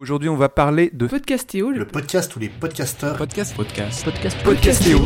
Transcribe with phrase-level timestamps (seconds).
[0.00, 4.04] Aujourd'hui, on va parler de Podcastéo, Le podcast où les podcasteurs Podcast, podcast.
[4.04, 5.00] podcast Podcastéo.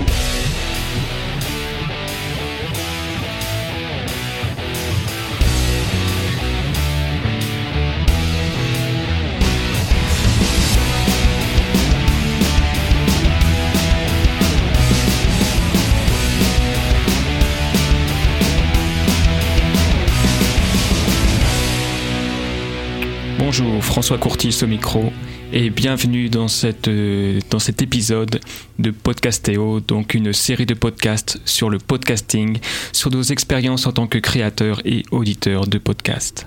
[23.54, 25.12] Bonjour, François Courtis au micro
[25.52, 28.40] et bienvenue dans, cette, euh, dans cet épisode
[28.78, 32.56] de Podcastéo, donc une série de podcasts sur le podcasting,
[32.94, 36.46] sur nos expériences en tant que créateurs et auditeurs de podcasts.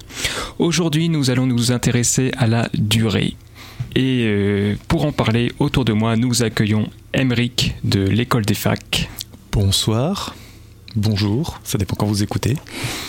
[0.57, 3.35] Aujourd'hui, nous allons nous intéresser à la durée.
[3.93, 9.11] Et euh, pour en parler, autour de moi, nous accueillons Emeric de l'école des facs,
[9.51, 10.35] Bonsoir,
[10.95, 12.57] bonjour, ça dépend quand vous écoutez.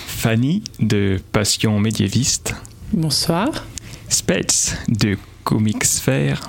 [0.06, 2.54] Fanny de Passion médiéviste,
[2.92, 3.65] Bonsoir.
[4.09, 6.41] Spets de Comics Sphere,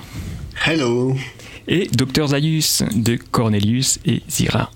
[0.66, 1.14] Hello
[1.66, 4.70] et Dr Zaius de Cornelius et Zira.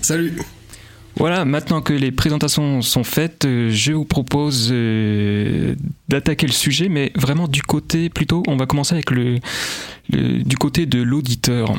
[0.00, 0.40] Salut
[1.16, 5.74] Voilà, maintenant que les présentations sont faites, euh, je vous propose euh,
[6.08, 9.38] d'attaquer le sujet, mais vraiment du côté, plutôt, on va commencer avec le,
[10.10, 11.74] le- du côté de l'auditeur.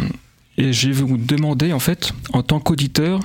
[0.58, 3.20] Et je vais vous demander, en fait, en tant qu'auditeur,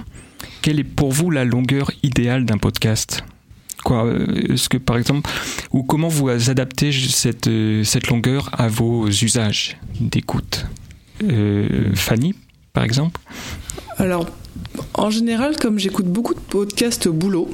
[0.62, 3.22] quelle est pour vous la longueur idéale d'un podcast?
[3.84, 5.30] Quoi, euh, est-ce que par exemple,
[5.72, 10.66] ou comment vous adaptez cette, euh, cette longueur à vos usages d'écoute?
[11.22, 12.34] Euh, Fanny,
[12.72, 13.20] par exemple?
[13.96, 14.26] Alors,
[14.94, 17.50] en général, comme j'écoute beaucoup de podcasts au boulot,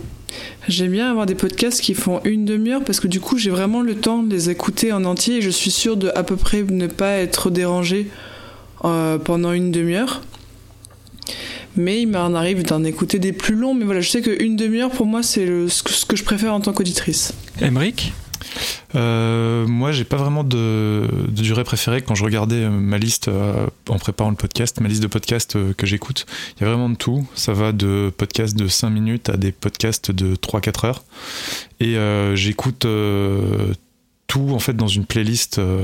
[0.68, 3.82] j'aime bien avoir des podcasts qui font une demi-heure parce que du coup, j'ai vraiment
[3.82, 6.62] le temps de les écouter en entier et je suis sûre de à peu près
[6.62, 8.08] ne pas être dérangée
[8.82, 10.20] pendant une demi-heure.
[11.76, 14.90] Mais il m'en arrive d'en écouter des plus longs, mais voilà, je sais qu'une demi-heure
[14.90, 17.34] pour moi, c'est le- ce que- ce que je préfère en tant qu'auditrice.
[17.60, 18.12] Emric
[18.94, 23.26] Euh, moi, j'ai pas vraiment de, de durée préférée quand je regardais euh, ma liste
[23.26, 26.26] euh, en préparant le podcast, ma liste de podcasts euh, que j'écoute.
[26.56, 27.26] Il y a vraiment de tout.
[27.34, 31.04] Ça va de podcasts de 5 minutes à des podcasts de 3-4 heures.
[31.80, 33.72] Et euh, j'écoute euh,
[34.28, 35.80] tout en fait dans une playlist euh,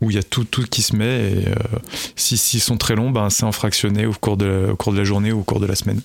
[0.00, 1.32] où il y a tout, tout qui se met.
[1.32, 1.54] Et euh,
[2.16, 4.98] si s'ils sont très longs, ben, c'est en fractionné au cours, de, au cours de
[4.98, 6.00] la journée ou au cours de la semaine.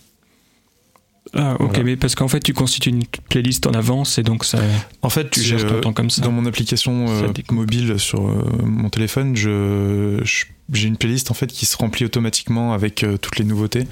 [1.35, 1.83] Ah, ok, Voilà.
[1.83, 4.59] mais parce qu'en fait, tu constitues une playlist en avance et donc ça,
[5.01, 6.21] En fait, tu gères ton euh, temps comme ça.
[6.21, 10.21] Dans mon application euh, mobile sur euh, mon téléphone, je,
[10.71, 13.87] j'ai une playlist en fait qui se remplit automatiquement avec toutes les nouveautés.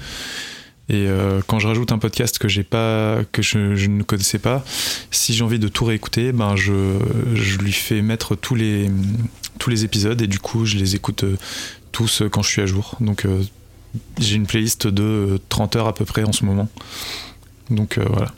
[0.88, 4.38] Et euh, quand je rajoute un podcast que j'ai pas, que je, je ne connaissais
[4.38, 4.64] pas,
[5.10, 6.98] si j'ai envie de tout réécouter, ben je,
[7.34, 8.90] je lui fais mettre tous les
[9.58, 11.38] tous les épisodes et du coup je les écoute euh,
[11.92, 12.96] tous quand je suis à jour.
[13.00, 13.42] Donc euh,
[14.18, 16.68] j'ai une playlist de euh, 30 heures à peu près en ce moment.
[17.70, 18.32] Donc euh, voilà.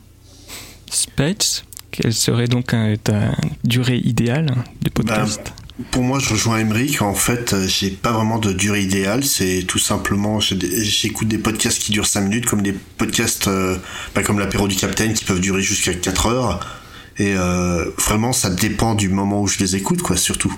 [0.90, 3.32] Spates, quelle serait donc ta
[3.64, 5.52] durée idéale de podcast?
[5.90, 7.02] Pour moi, je rejoins Emeric.
[7.02, 9.24] En fait, euh, j'ai pas vraiment de durée idéale.
[9.24, 13.76] C'est tout simplement, j'écoute des podcasts qui durent 5 minutes, comme des podcasts euh,
[14.14, 16.60] bah, comme l'apéro du Capitaine qui peuvent durer jusqu'à 4 heures.
[17.18, 20.54] Et euh, vraiment, ça dépend du moment où je les écoute, quoi, surtout.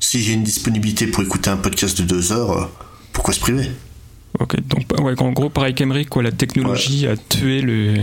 [0.00, 2.66] Si j'ai une disponibilité pour écouter un podcast de 2 heures, euh,
[3.12, 3.70] pourquoi se priver?
[4.38, 7.94] Ok, donc ouais, en gros, pareil qu'Emeric, quoi, la technologie a tué le.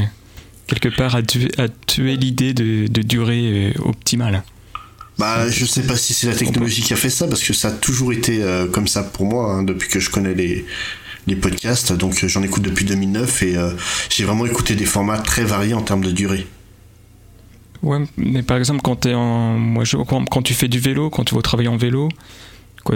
[0.68, 4.44] quelque part, a tué, a tué l'idée de, de durée optimale.
[5.20, 7.68] Bah, je sais pas si c'est la technologie qui a fait ça, parce que ça
[7.68, 10.66] a toujours été euh, comme ça pour moi, hein, depuis que je connais les,
[11.28, 11.92] les podcasts.
[11.94, 13.72] Donc, euh, j'en écoute depuis 2009 et euh,
[14.10, 16.48] j'ai vraiment écouté des formats très variés en termes de durée.
[17.84, 21.10] Ouais, mais par exemple, quand, t'es en, moi, je, quand, quand tu fais du vélo,
[21.10, 22.10] quand tu vas travailler en vélo,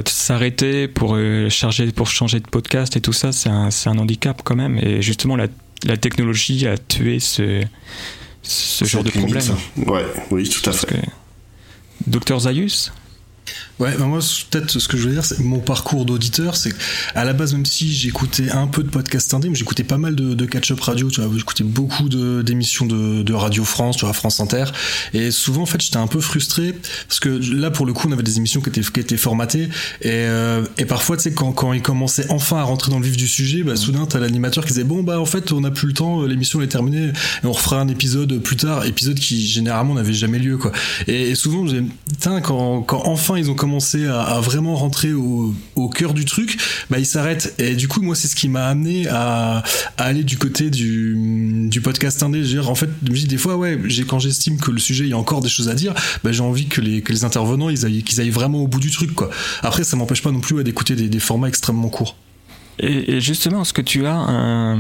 [0.08, 4.42] s'arrêter pour, euh, charger, pour changer de podcast et tout ça, c'est un, un handicap
[4.44, 4.78] quand même.
[4.80, 5.48] Et justement, la,
[5.86, 7.64] la technologie a tué ce,
[8.42, 9.58] ce genre de limite, problème.
[9.78, 9.84] hein.
[9.92, 10.96] Ouais, oui, tout à Parce fait.
[10.96, 11.08] que-
[12.08, 12.92] Docteur Zaius?
[13.80, 14.20] Ouais, bah moi,
[14.52, 16.74] peut-être ce que je veux dire, c'est mon parcours d'auditeur, c'est
[17.16, 20.16] à la base, même si j'écoutais un peu de podcast indé, mais j'écoutais pas mal
[20.16, 24.66] de, catch-up radio, tu vois, j'écoutais beaucoup d'émissions de, Radio France, tu vois, France Inter,
[25.14, 26.76] et souvent, en fait, j'étais un peu frustré,
[27.08, 29.70] parce que là, pour le coup, on avait des émissions qui étaient, qui étaient formatées,
[30.02, 33.06] et, euh, et parfois, tu sais, quand, quand ils commençaient enfin à rentrer dans le
[33.06, 35.72] vif du sujet, bah, soudain, t'as l'animateur qui disait, bon, bah, en fait, on n'a
[35.72, 39.48] plus le temps, l'émission est terminée, et on refera un épisode plus tard, épisode qui,
[39.48, 40.72] généralement, n'avait jamais lieu, quoi.
[41.08, 41.84] Et, et souvent, j'ai,
[42.44, 45.54] quand, quand enfin ils ont commencé à, vraiment rentrer au,
[45.88, 46.58] cœur du truc,
[46.90, 47.56] bah ils s'arrêtent.
[47.60, 49.64] Et du coup, moi, c'est ce qui m'a amené à,
[49.98, 52.42] aller du côté du, podcast indé.
[52.42, 55.12] Dire, en fait, je me dis des fois, ouais, quand j'estime que le sujet, il
[55.12, 55.94] y a encore des choses à dire,
[56.26, 59.12] bah j'ai envie que les, intervenants, ils aillent, qu'ils aillent vraiment au bout du truc.
[59.62, 62.18] Après, ça m'empêche pas non plus d'écouter des, formats extrêmement courts.
[62.80, 64.76] Et, justement, est-ce que tu as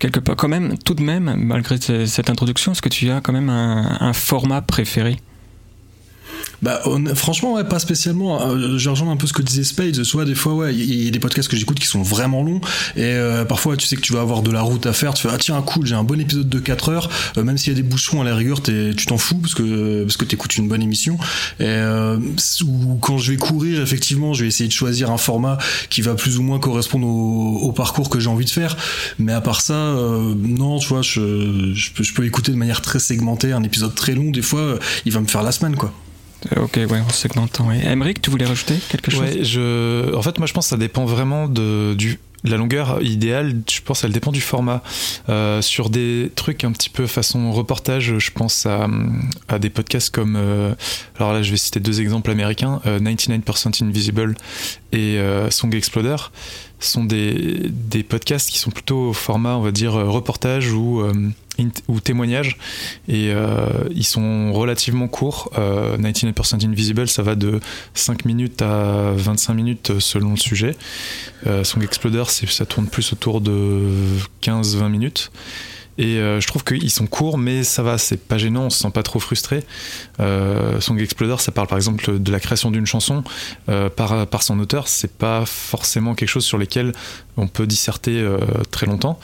[0.00, 3.20] quelque part, quand même, tout de même, malgré ce- cette introduction, est-ce que tu as
[3.20, 5.16] quand même un format préféré?
[6.64, 6.80] Bah,
[7.14, 8.40] franchement, ouais, pas spécialement.
[8.40, 10.02] Euh, je rejoins un peu ce que disait Spades.
[10.02, 12.62] Soit des fois, ouais, il y, a des podcasts que j'écoute qui sont vraiment longs.
[12.96, 15.12] Et euh, parfois, tu sais que tu vas avoir de la route à faire.
[15.12, 17.10] Tu fais, ah tiens, cool, j'ai un bon épisode de 4 heures.
[17.36, 20.04] Euh, même s'il y a des bouchons à la rigueur, tu t'en fous parce que,
[20.04, 21.18] parce que t'écoutes une bonne émission.
[21.60, 21.82] Et
[22.64, 25.58] ou quand je vais courir, effectivement, je vais essayer de choisir un format
[25.90, 28.74] qui va plus ou moins correspondre au, au parcours que j'ai envie de faire.
[29.18, 32.80] Mais à part ça, non, tu vois, je, je, peux, je peux écouter de manière
[32.80, 34.30] très segmentée un épisode très long.
[34.30, 35.92] Des fois, il va me faire la semaine, quoi.
[36.56, 37.60] Ok, ouais, on segmente.
[37.60, 37.80] Ouais.
[37.84, 39.20] Emmerich, tu voulais rajouter quelque chose?
[39.20, 40.14] ouais, je...
[40.14, 43.80] En fait, moi, je pense que ça dépend vraiment de, du, la longueur idéale, je
[43.80, 44.82] pense, elle dépend du format.
[45.28, 48.86] Euh, sur des trucs un petit peu façon reportage, je pense à,
[49.48, 50.36] à des podcasts comme.
[50.36, 50.74] Euh,
[51.18, 54.36] alors là, je vais citer deux exemples américains 99% euh, Invisible
[54.92, 55.18] et
[55.50, 56.16] Song Exploder
[56.80, 61.02] sont des, des, podcasts qui sont plutôt au format, on va dire, reportage ou
[61.88, 62.56] ou témoignages
[63.08, 65.50] et euh, ils sont relativement courts.
[65.58, 67.60] Euh, 99% Invisible, ça va de
[67.94, 70.76] 5 minutes à 25 minutes selon le sujet.
[71.46, 73.82] Euh, Song Exploder, ça tourne plus autour de
[74.42, 75.30] 15-20 minutes.
[75.98, 78.78] Et euh, je trouve qu'ils sont courts, mais ça va, c'est pas gênant, on se
[78.78, 79.64] sent pas trop frustré.
[80.20, 83.22] Euh, Song Exploder, ça parle par exemple de la création d'une chanson
[83.68, 84.88] euh, par, son auteur.
[84.88, 86.92] C'est pas forcément quelque chose sur lequel
[87.36, 88.24] on peut disserter
[88.70, 89.18] très longtemps.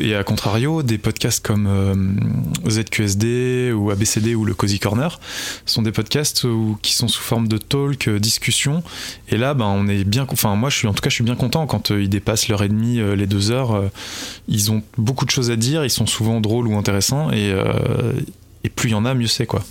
[0.00, 5.20] et à contrario, des podcasts comme ZQSD ou ABCD ou le Cozy Corner
[5.66, 6.46] sont des podcasts
[6.80, 8.82] qui sont sous forme de talk, discussion.
[9.28, 10.26] Et là, ben, on est bien.
[10.30, 13.00] Enfin, moi, en tout cas, je suis bien content quand ils dépassent l'heure et demie,
[13.16, 13.82] les deux heures.
[14.48, 18.12] ils ont beaucoup de choses à dire ils sont souvent drôles ou intéressants, et, euh,
[18.64, 19.64] et plus il y en a, mieux c'est quoi.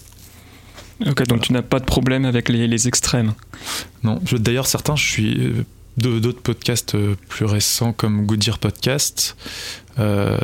[1.06, 3.34] Ok, donc tu n'as pas de problème avec les, extrêmes
[4.04, 5.66] Non, d'ailleurs certains, je suis euh,
[5.98, 9.36] d'autres podcasts euh, plus récents comme Goodyear Podcast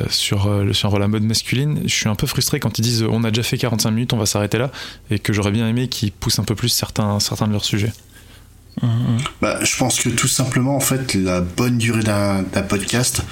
[0.09, 1.81] sur, sur la mode masculine.
[1.83, 4.17] Je suis un peu frustré quand ils disent on a déjà fait 45 minutes, on
[4.17, 4.71] va s'arrêter là,
[5.09, 7.91] et que j'aurais bien aimé qu'ils poussent un peu plus certains, certains de leurs sujets.
[8.81, 9.17] Mmh, mmh.
[9.41, 13.23] Bah, je pense que tout simplement, en fait, la bonne durée d'un podcast,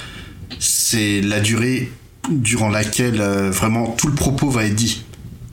[0.60, 1.92] c'est la durée
[2.30, 5.04] durant laquelle euh, vraiment tout le propos va être dit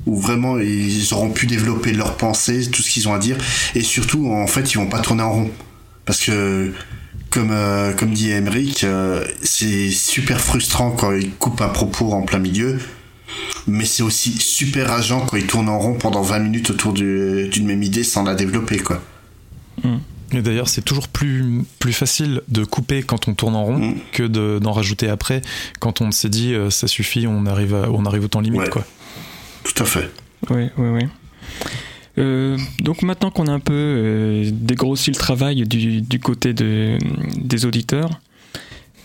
[0.07, 3.37] où vraiment ils auront pu développer leurs pensées, tout ce qu'ils ont à dire,
[3.75, 5.51] et surtout en fait ils vont pas tourner en rond,
[6.05, 6.73] parce que
[7.31, 12.23] comme euh, comme dit Emmerich, euh, c'est super frustrant quand ils coupent un propos en
[12.23, 12.79] plein milieu,
[13.67, 17.67] mais c'est aussi super agent quand ils tournent en rond pendant 20 minutes autour d'une
[17.67, 19.03] même idée sans la développer quoi.
[19.83, 19.97] Mm.
[20.33, 23.95] Et d'ailleurs, c'est toujours plus, plus facile de couper quand on tourne en rond mm.
[24.13, 24.27] que
[24.59, 25.43] d'en rajouter après
[25.81, 28.69] quand on s'est dit euh, ça suffit, on arrive, on arrive au temps limite.
[28.71, 28.85] Quoi.
[29.63, 30.11] Tout à fait.
[30.51, 31.03] Oui, oui, oui.
[32.19, 36.99] Euh, donc maintenant qu'on a un peu euh, dégrossi le travail du, du côté de,
[37.37, 38.21] des auditeurs,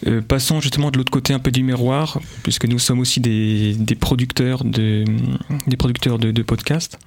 [0.07, 3.75] euh, passons justement de l'autre côté un peu du miroir, puisque nous sommes aussi des,
[3.99, 6.97] producteurs de, podcasts.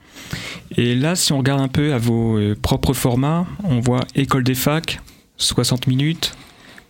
[0.77, 4.45] Et là, si on regarde un peu à vos euh, propres formats, on voit École
[4.45, 5.01] des facs,
[5.39, 6.35] 60 minutes,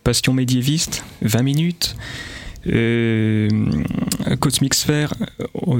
[0.03, 1.95] Passion médiéviste, 20 minutes.
[2.67, 3.49] Euh,
[4.39, 5.13] Cosmic Sphere,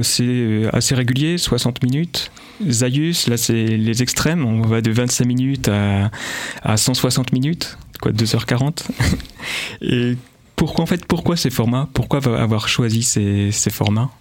[0.01, 2.31] c'est assez régulier, 60 minutes.
[2.67, 8.83] Zaius, là c'est les extrêmes, on va de 25 minutes à 160 minutes quoi, 2h40.
[9.81, 10.15] Et
[10.55, 11.89] pourquoi, en fait, pourquoi ces formats?
[11.93, 14.11] Pourquoi avoir choisi ces, formats?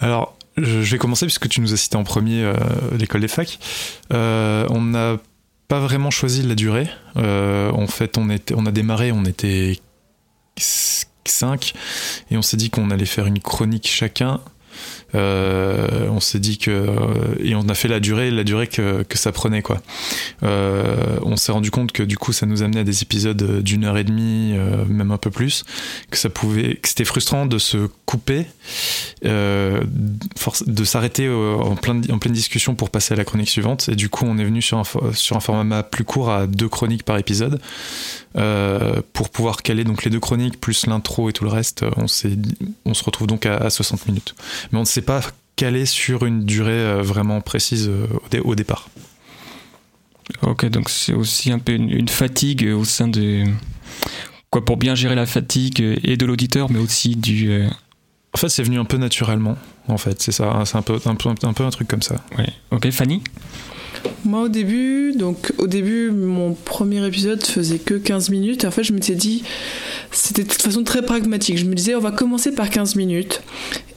[0.00, 2.54] Alors, je vais commencer puisque tu nous as cité en premier euh,
[2.98, 3.58] l'école des facs.
[4.12, 5.16] Euh, on n'a
[5.68, 6.88] pas vraiment choisi la durée.
[7.16, 9.80] Euh, en fait, on, on a démarré, on était
[10.56, 11.74] 5
[12.30, 14.40] et on s'est dit qu'on allait faire une chronique chacun
[15.16, 16.86] on s'est dit que
[17.40, 19.80] et on a fait la durée, la durée que, que ça prenait quoi.
[20.42, 23.84] Euh, on s'est rendu compte que du coup ça nous amenait à des épisodes d'une
[23.84, 25.64] heure et demie, euh, même un peu plus,
[26.10, 28.46] que ça pouvait, que c'était frustrant de se couper,
[29.22, 33.88] de s'arrêter en, plein, en pleine discussion pour passer à la chronique suivante.
[33.88, 36.68] Et du coup on est venu sur un, sur un format plus court à deux
[36.68, 37.60] chroniques par épisode.
[39.12, 42.06] pour pouvoir caler donc les deux chroniques plus l'intro et tout le reste, on,
[42.84, 44.34] on se retrouve donc à, à 60 minutes.
[44.70, 45.20] Mais on ne sait pas
[45.56, 48.06] calé sur une durée euh, vraiment précise euh,
[48.44, 48.90] au, départ.
[50.42, 53.44] Ok, donc c'est aussi un peu une, fatigue au sein de.
[54.50, 57.50] Quoi, pour bien gérer la fatigue et de l'auditeur, mais aussi du.
[57.50, 57.68] Euh,
[58.34, 59.56] en fait, c'est venu un peu naturellement,
[59.88, 62.16] en fait, c'est ça, c'est un peu, un, peu, un peu un truc comme ça.
[62.36, 62.48] Ouais.
[62.70, 63.22] Ok, Fanny?
[64.24, 68.70] Moi au début, donc au début mon premier épisode faisait que 15 minutes et en
[68.70, 69.42] fait je m'étais dit
[70.10, 71.58] c'était de toute façon très pragmatique.
[71.58, 73.42] Je me disais on va commencer par 15 minutes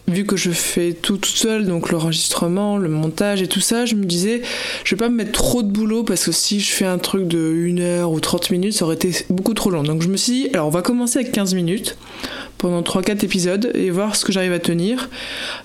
[0.10, 3.96] vu que je fais tout toute seule, donc l'enregistrement, le montage et tout ça, je
[3.96, 4.42] me disais,
[4.84, 7.28] je vais pas me mettre trop de boulot parce que si je fais un truc
[7.28, 9.84] de 1 heure ou 30 minutes, ça aurait été beaucoup trop long.
[9.84, 11.98] Donc je me suis dit, alors on va commencer avec 15 minutes
[12.58, 15.10] pendant 3-4 épisodes et voir ce que j'arrive à tenir.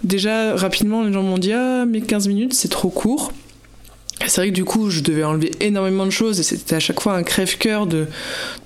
[0.04, 3.32] Déjà, rapidement, les gens m'ont dit, ah, mais 15 minutes, c'est trop court.
[4.20, 7.00] C'est vrai que du coup, je devais enlever énormément de choses et c'était à chaque
[7.00, 8.06] fois un crève-cœur de,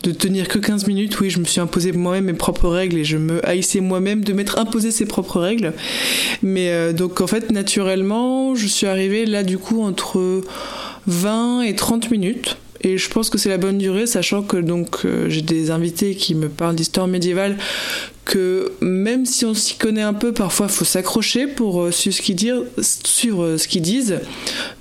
[0.02, 1.18] tenir que 15 minutes.
[1.20, 4.32] Oui, je me suis imposé moi-même mes propres règles et je me haïssais moi-même de
[4.32, 5.72] m'être imposé ses propres règles.
[6.42, 10.42] Mais euh, donc, en fait, naturellement, je suis arrivée là, du coup, entre
[11.06, 12.56] 20 et 30 minutes.
[12.82, 16.14] Et je pense que c'est la bonne durée, sachant que donc euh, j'ai des invités
[16.14, 17.56] qui me parlent d'histoire médiévale
[18.28, 22.14] que même si on s'y connaît un peu, parfois il faut s'accrocher pour euh, suivre
[22.14, 22.62] ce qu'ils disent.
[22.78, 24.20] Suivre ce qu'ils disent.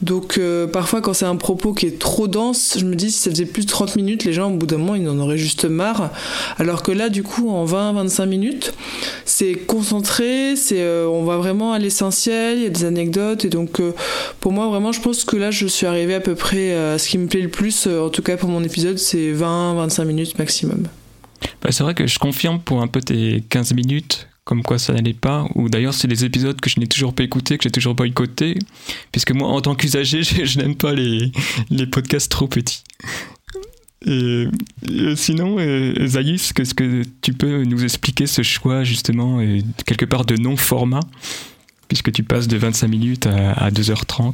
[0.01, 3.19] Donc euh, parfois quand c'est un propos qui est trop dense, je me dis si
[3.19, 5.37] ça faisait plus de 30 minutes, les gens au bout d'un moment ils en auraient
[5.37, 6.11] juste marre.
[6.57, 8.73] Alors que là du coup en 20-25 minutes,
[9.23, 13.49] c'est concentré, c'est euh, on va vraiment à l'essentiel, il y a des anecdotes et
[13.49, 13.81] donc
[14.41, 17.07] pour moi vraiment je pense que là je suis arrivée à peu près à ce
[17.07, 20.87] qui me plaît le plus, en tout cas pour mon épisode, c'est 20-25 minutes maximum.
[21.61, 24.93] Bah, c'est vrai que je confirme pour un peu tes 15 minutes, comme quoi ça
[24.93, 27.71] n'allait pas, ou d'ailleurs c'est des épisodes que je n'ai toujours pas écoutés, que j'ai
[27.71, 28.57] toujours boycottés,
[29.11, 31.31] puisque moi en tant qu'usager, je, n'aime pas les,
[31.69, 32.83] les podcasts trop petits.
[34.05, 34.47] Et,
[35.15, 39.39] sinon, euh, Zayis, qu'est-ce que tu peux nous expliquer ce choix justement,
[39.85, 41.01] quelque part de non-format,
[41.87, 44.33] puisque tu passes de 25 minutes à, 2h30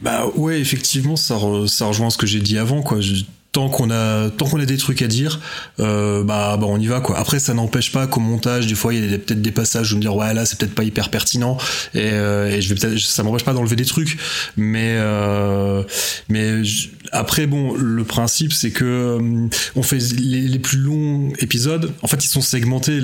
[0.00, 3.00] bah ouais, effectivement, ça, ça rejoint ce que j'ai dit avant, quoi
[3.58, 5.40] tant qu'on a tant qu'on a des trucs à dire
[5.80, 7.18] euh, bah, bah on y va quoi.
[7.18, 9.96] Après ça n'empêche pas qu'au montage des fois il y a peut-être des passages où
[9.96, 11.56] me dire ouais là c'est peut-être pas hyper pertinent
[11.92, 14.16] et, euh, et je vais peut-être ça m'empêche pas d'enlever des trucs.
[14.56, 15.82] Mais euh,
[17.10, 21.92] après bon le principe c'est que euh, on fait les, plus longs épisodes.
[22.02, 23.00] En fait ils sont segmentés.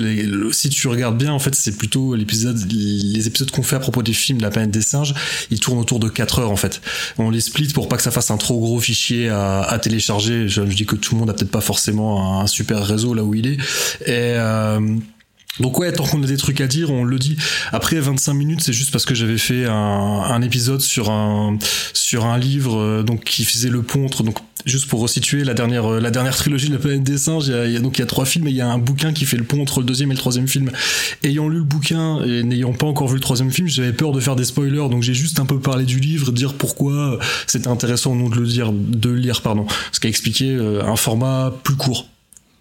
[0.53, 4.05] Si tu regardes bien en fait c'est plutôt l'épisode les épisodes qu'on fait à propos
[4.05, 5.15] des films de la planète des singes
[5.51, 6.81] ils tournent autour de 4 heures en fait.
[7.19, 10.63] On les split pour pas que ça fasse un trop gros fichier à télécharger je,
[10.63, 13.47] dis que tout le monde a peut-être pas forcément un, super réseau là où il
[13.47, 13.59] est.
[14.09, 14.99] Euh,
[15.61, 17.37] donc ouais, tant qu'on a des trucs à dire, on le dit.
[17.73, 21.59] Après 25 minutes, c'est juste parce que j'avais fait un, un, épisode sur un
[21.93, 25.55] sur un livre euh, donc qui faisait le pont entre donc juste pour resituer la
[25.55, 28.01] dernière euh, la dernière trilogie de la planète des singes, il y a, donc il
[28.01, 29.81] y a trois films et il y a un bouquin qui fait le pont entre
[29.81, 30.71] le deuxième et le troisième film.
[31.23, 34.21] Ayant lu le bouquin et n'ayant pas encore vu le troisième film, j'avais peur de
[34.21, 38.15] faire des spoilers, donc j'ai juste un peu parlé du livre, dire pourquoi c'était intéressant
[38.15, 41.77] non de le dire, de lire pardon, ce qui a expliqué euh, un format plus
[41.77, 42.09] court.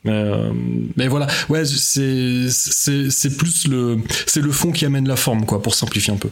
[0.05, 0.51] Mais, euh,
[0.97, 5.61] mais voilà, ouais, c'est c'est plus le c'est le fond qui amène la forme quoi,
[5.61, 6.29] pour simplifier un peu.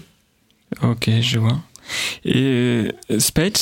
[0.83, 1.59] Ok, je vois.
[2.25, 3.57] Et Spades,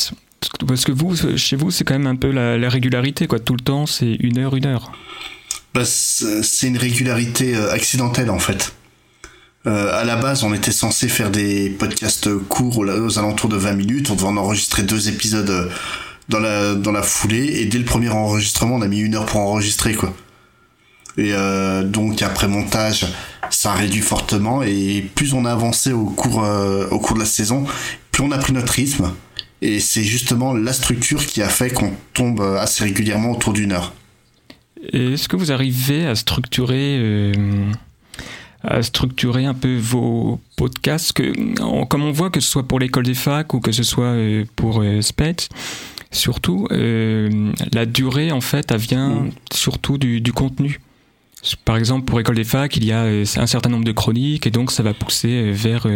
[0.67, 3.39] parce que vous, chez vous, c'est quand même un peu la, régularité, quoi.
[3.39, 4.91] Tout le temps, c'est une heure, une heure.
[5.73, 8.73] Bah, c'est une régularité euh, accidentelle, en fait.
[9.67, 13.73] Euh, à la base, on était censé faire des podcasts courts aux, alentours de 20
[13.73, 14.09] minutes.
[14.09, 15.69] On devait en enregistrer deux épisodes euh,
[16.29, 17.62] dans la, dans la foulée.
[17.62, 20.13] Et dès le premier enregistrement, on a mis une heure pour enregistrer, quoi.
[21.17, 23.07] Et euh, donc, après montage,
[23.50, 24.63] ça réduit fortement.
[24.63, 26.48] Et plus on a avancé au cours,
[26.91, 27.65] au cours de la saison,
[28.12, 29.12] plus on a pris notre rythme.
[29.62, 33.93] Et c'est justement la structure qui a fait qu'on tombe assez régulièrement autour d'une heure.
[34.93, 37.33] Est-ce que vous arrivez à structurer, euh,
[38.63, 41.13] à structurer un peu vos podcasts?
[41.13, 44.05] Que, Comme on voit que ce soit pour l'école des facs ou que ce soit
[44.05, 45.01] euh, pour euh,
[46.11, 49.31] surtout, euh, la durée, en fait, elle vient mm.
[49.53, 50.79] surtout du, du, contenu.
[51.65, 54.51] Par exemple, pour École des facs, il y a un certain nombre de chroniques et
[54.51, 55.87] donc ça va pousser vers,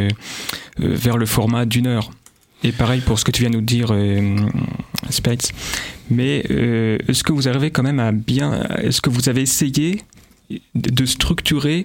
[0.77, 2.11] vers le format d'une heure.
[2.63, 4.37] Et pareil pour ce que tu viens de nous dire, euh.
[6.09, 8.63] Mais euh, est-ce que vous arrivez quand même à bien.
[8.77, 10.01] Est-ce que vous avez essayé
[10.75, 11.83] de structurer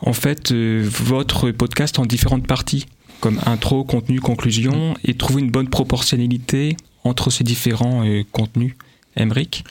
[0.00, 2.86] en fait euh, votre podcast en différentes parties,
[3.20, 6.76] comme intro, contenu, conclusion, et trouver une bonne proportionnalité
[7.06, 8.74] entre ces différents contenus
[9.16, 9.64] Emric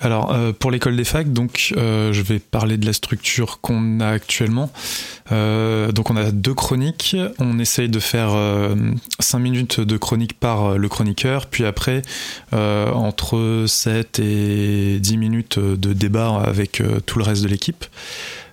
[0.00, 4.00] Alors, euh, pour l'école des facs, donc, euh, je vais parler de la structure qu'on
[4.00, 4.70] a actuellement.
[5.32, 7.16] Euh, donc, on a deux chroniques.
[7.38, 8.32] On essaye de faire
[9.18, 12.02] 5 minutes de chronique par le chroniqueur, puis après,
[12.52, 17.84] entre 7 et 10 minutes de débat avec tout le reste de l'équipe.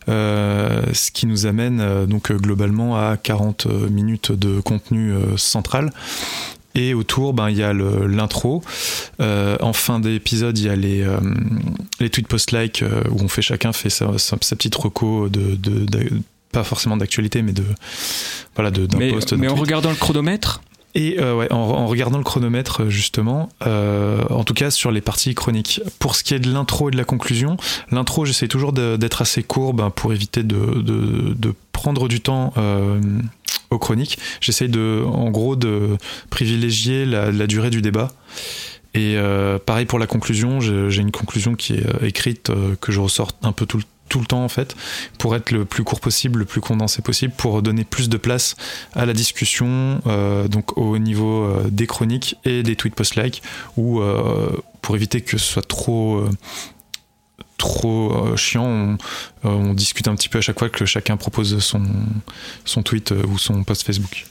[0.08, 5.92] ce qui nous amène donc globalement à 40 minutes de contenu central
[6.76, 8.64] et autour, ben, il y a l'intro.
[9.20, 11.20] Euh, en fin d'épisode, il y a les, euh,
[12.00, 16.10] les tweets post-like euh, où on fait chacun fait sa, sa, petite reco de, de,
[16.52, 17.64] pas forcément d'actualité, mais de
[18.56, 19.34] voilà d'un post.
[19.34, 20.62] Mais en regardant le chronomètre.
[20.96, 25.82] Et ouais, en, regardant le chronomètre justement, en tout cas sur les parties chroniques.
[26.00, 27.58] Pour ce qui est de l'intro et de la conclusion,
[27.92, 32.54] l'intro j'essaie toujours d'être assez court ben, pour éviter de, prendre du temps
[33.70, 34.18] aux chroniques.
[34.42, 35.98] J'essaye de, en gros, de
[36.30, 38.10] privilégier la, durée du débat.
[38.96, 42.92] Et euh, pareil pour la conclusion, j'ai une conclusion qui est euh, écrite, euh, que
[42.92, 44.76] je ressorte un peu tout, tout le temps en fait,
[45.18, 48.56] pour être le plus court possible, le plus condensé possible, pour donner plus de place
[48.94, 50.02] à la discussion,
[50.50, 53.42] donc au niveau des chroniques et des tweets post-like,
[53.78, 54.02] ou
[54.82, 56.24] pour éviter que ce soit trop
[57.58, 58.98] trop chiant,
[59.44, 61.84] on, discute un petit peu à chaque fois que chacun propose son,
[62.66, 64.26] son tweet ou son post Facebook.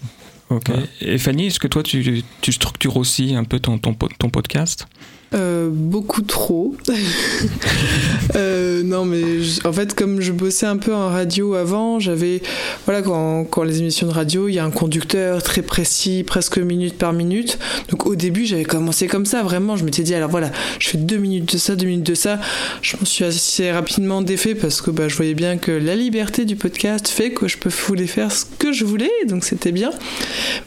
[0.50, 0.70] Ok.
[1.00, 4.87] Et Fanny, est-ce que toi, tu, tu, structures aussi un peu ton, ton, ton podcast?
[5.35, 6.75] Euh, beaucoup trop.
[8.35, 9.23] euh, non, mais
[9.64, 12.42] en fait, comme je bossais un peu en radio avant, j'avais.
[12.87, 16.97] Voilà, quand, les émissions de radio, il y a un conducteur très précis, presque minute
[16.97, 17.59] par minute.
[17.90, 19.76] Donc au début, j'avais commencé comme ça, vraiment.
[19.76, 22.40] Je m'étais dit, alors voilà, je fais deux minutes de ça, deux minutes de ça.
[22.83, 26.45] Je m'en suis assez rapidement défait parce que bah, je voyais bien que la liberté
[26.45, 29.90] du podcast fait que je peux voulais faire ce que je voulais, donc c'était bien.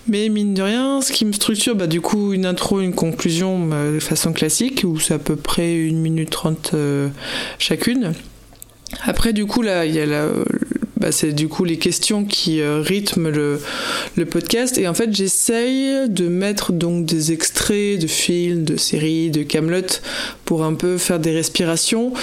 [0.07, 3.59] Mais mine de rien, ce qui me structure, bah, du coup, une intro, une conclusion
[3.59, 7.09] bah, de façon classique où c'est à peu près 1 minute 30 euh,
[7.59, 8.10] chacune.
[9.03, 10.27] Après, du coup, là, il y a la,
[11.01, 14.77] bah, c'est du coup les questions qui euh, rythment le, podcast.
[14.77, 19.81] Et en fait, j'essaye de mettre donc des extraits de films, de séries, de Camelot
[20.45, 22.13] pour un peu faire des respirations.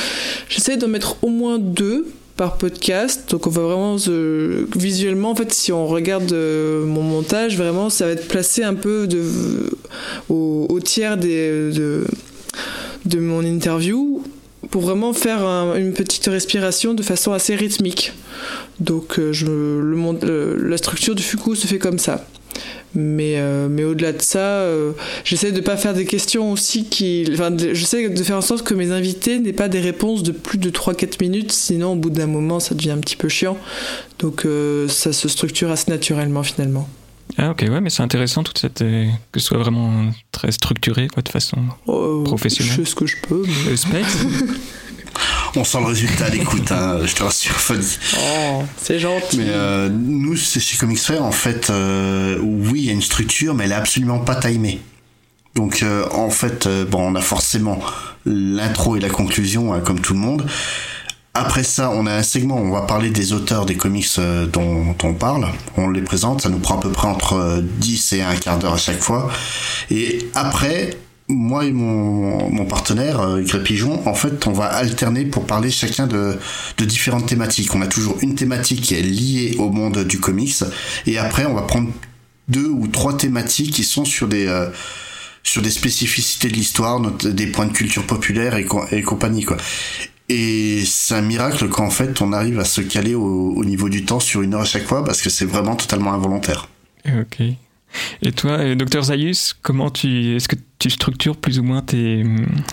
[0.49, 2.07] J'essaye d'en mettre au moins deux
[2.37, 3.29] par podcast.
[3.31, 3.97] Donc on va vraiment
[4.77, 8.75] visuellement en fait si on regarde euh, mon montage vraiment ça va être placé un
[8.75, 9.09] peu
[10.29, 12.05] au, tiers de
[13.17, 14.23] mon interview
[14.71, 15.43] pour vraiment faire
[15.77, 18.13] une petite respiration de façon assez rythmique.
[18.81, 22.27] Donc euh, je, le, la structure du fuku se fait comme ça.
[22.95, 27.27] Mais, euh, mais au-delà de ça, euh, j'essaie de pas faire des questions aussi qui.
[27.33, 30.59] Enfin, j'essaie de faire en sorte que mes invités n'aient pas des réponses de plus
[30.59, 33.59] de 3-4 minutes, sinon au bout d'un moment ça devient un petit peu chiant.
[34.19, 34.47] Donc
[34.89, 36.89] ça se structure assez naturellement finalement.
[37.37, 41.09] Ah ok, ouais, mais c'est intéressant toute cette euh, que ce soit vraiment très structuré
[41.09, 42.73] quoi, de façon oh, professionnelle.
[42.73, 43.45] Je fais ce que je peux.
[43.67, 44.03] Mais...
[45.57, 47.99] On sent le résultat à l'écoute, hein, je te rassure, Fanny.
[48.17, 49.39] Oh, c'est gentil.
[49.39, 53.03] Mais euh, nous, c'est chez Comics Fair, en fait, euh, oui, il y a une
[53.03, 54.81] structure, mais elle est absolument pas timée.
[55.57, 57.81] Donc, en fait, bon, on a forcément
[58.25, 60.47] l'intro et la conclusion, hein, comme tout le monde.
[61.39, 64.47] Après ça, on a un segment où on va parler des auteurs des comics euh,
[64.47, 65.47] dont, on parle.
[65.77, 68.75] On les présente, ça nous prend à peu près entre 10 et un quart d'heure
[68.75, 69.31] à chaque fois.
[69.89, 70.91] Et après,
[71.29, 76.09] moi et mon, partenaire, euh, Gré Pigeon, en fait, on va alterner pour parler chacun
[76.09, 76.37] de,
[76.81, 77.73] différentes thématiques.
[77.73, 80.65] On a toujours une thématique qui est liée au monde du comics.
[81.07, 81.89] Et après, on va prendre
[82.49, 84.49] deux ou trois thématiques qui sont sur des...
[84.49, 84.71] Euh,
[85.45, 89.57] sur des spécificités de l'histoire, des points de culture populaire et, et compagnie quoi.
[90.29, 94.21] Et c'est un miracle qu'en fait on arrive à se caler au, niveau du temps
[94.21, 96.69] sur une heure à chaque fois parce que c'est vraiment totalement involontaire.
[97.07, 97.43] Ok.
[98.21, 102.23] Et toi, euh, docteur Zayus, comment tu, est-ce que tu structures plus ou moins tes,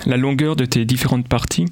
[0.06, 1.68] la longueur de tes différentes parties?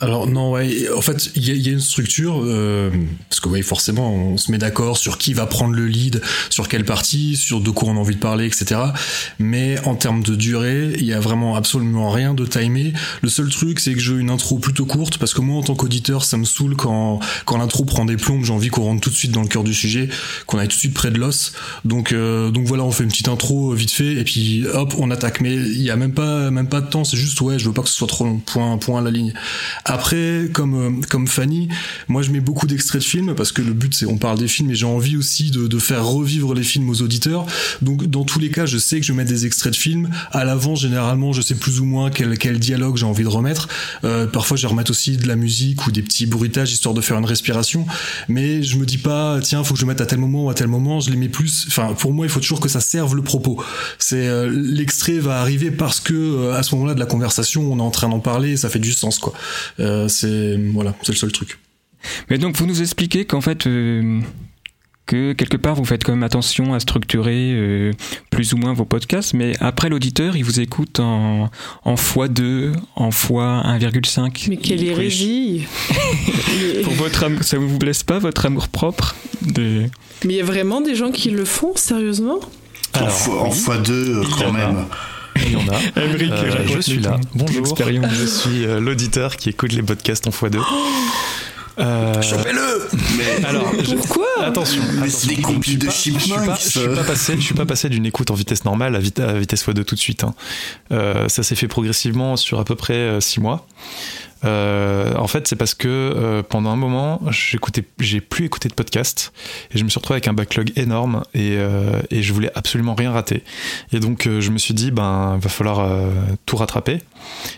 [0.00, 2.90] Alors non, ouais, en fait, il y, a une structure euh,
[3.28, 6.66] parce que ouais, forcément, on se met d'accord sur qui va prendre le lead, sur
[6.66, 8.80] quelle partie, sur de quoi on a envie de parler, etc.
[9.38, 12.92] Mais en termes de durée, il y a vraiment absolument rien de timé.
[13.22, 15.62] Le seul truc, c'est que je veux une intro plutôt courte parce que moi, en
[15.62, 18.44] tant qu'auditeur, ça me saoule quand quand l'intro prend des plombes.
[18.44, 20.08] J'ai envie qu'on rentre tout de suite dans le cœur du sujet,
[20.46, 21.52] qu'on aille tout de suite près de l'os.
[21.84, 25.12] Donc euh, donc voilà, on fait une petite intro vite fait et puis hop, on
[25.12, 25.40] attaque.
[25.40, 27.04] Mais il y a même pas même pas de temps.
[27.04, 28.40] C'est juste ouais, je veux pas que ce soit trop long.
[28.44, 29.32] Point point la ligne.
[29.84, 31.68] Après, comme euh, comme Fanny,
[32.08, 34.48] moi je mets beaucoup d'extraits de films parce que le but c'est on parle des
[34.48, 37.44] films et j'ai envie aussi de, de, faire revivre les films aux auditeurs.
[37.82, 40.08] Donc dans tous les cas, je sais que je mettre des extraits de films.
[40.32, 43.68] À l'avant, généralement, je sais plus ou moins quel, quel dialogue j'ai envie de remettre.
[44.04, 47.18] Euh, parfois, je remettre aussi de la musique ou des petits bruitages histoire de faire
[47.18, 47.86] une respiration.
[48.28, 50.54] Mais je me dis pas, tiens, faut que je mette à tel moment ou à
[50.54, 51.00] tel moment.
[51.00, 51.66] Je les mets plus.
[51.68, 53.62] Enfin, pour moi, il faut toujours que ça serve le propos.
[53.98, 57.82] C'est euh, l'extrait va arriver parce que à ce moment-là de la conversation, on est
[57.82, 59.34] en train d'en parler, et ça fait du sens, quoi.
[59.80, 61.58] Euh, c'est voilà, c'est le seul truc.
[62.30, 64.20] Mais donc vous nous expliquez qu'en fait euh,
[65.06, 67.92] que quelque part vous faites quand même attention à structurer euh,
[68.30, 71.50] plus ou moins vos podcasts, mais après l'auditeur il vous écoute en,
[71.84, 74.46] en x2, en x1,5.
[74.48, 75.66] Mais quelle hérésie
[76.84, 79.84] Pour votre ça vous blesse pas votre amour propre de...
[80.24, 82.40] Mais il y a vraiment des gens qui le font sérieusement?
[82.94, 83.08] En,
[83.48, 84.86] x2 quand même.
[85.36, 85.74] Il y en a.
[85.96, 87.18] Euh, je suis là.
[87.34, 87.76] Bonjour.
[87.76, 90.58] Je suis euh, l'auditeur qui écoute les podcasts en x2.
[91.76, 92.22] Euh...
[92.22, 94.26] Chopez-le Mais alors, pourquoi?
[94.44, 96.60] Attention, c'est des compiles de chipmunks.
[96.60, 99.66] Je suis pas, passé, je suis pas passé d'une écoute en vitesse normale à, vitesse
[99.66, 100.22] x2 tout de suite.
[100.22, 100.36] Hein.
[100.92, 103.66] Euh, ça s'est fait progressivement sur à peu près 6 mois.
[104.44, 109.32] Euh, en fait, c'est parce que euh, pendant un moment, j'ai plus écouté de podcast
[109.72, 112.94] et je me suis retrouvé avec un backlog énorme et, euh, et je voulais absolument
[112.94, 113.42] rien rater.
[113.92, 116.10] Et donc, euh, je me suis dit, ben, va falloir euh,
[116.46, 116.94] tout rattraper.
[116.94, 117.00] Et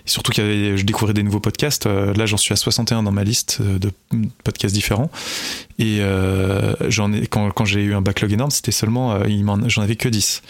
[0.09, 1.87] surtout qu'il y je découvrais des nouveaux podcasts.
[1.87, 3.91] Euh, là, j'en suis à 61 dans ma liste de
[4.45, 5.11] podcasts différents.
[5.79, 6.75] Et euh,
[7.13, 9.27] ai, quand, quand j'ai eu un backlog énorme, c'était seulement, euh,
[9.67, 10.43] j'en avais que 10.